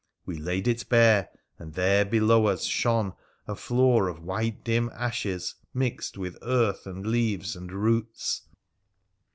We 0.25 0.35
laid 0.39 0.67
it 0.67 0.89
bare, 0.89 1.29
and 1.59 1.75
there 1.75 2.03
below 2.05 2.47
us 2.47 2.63
shone 2.63 3.13
a 3.47 3.55
floor 3.55 4.07
of 4.07 4.23
white 4.23 4.63
dim 4.63 4.89
ashes, 4.95 5.53
mixed 5.75 6.17
with 6.17 6.39
earth, 6.41 6.87
and 6.87 7.05
leaves, 7.05 7.55
and 7.55 7.71
roots. 7.71 8.41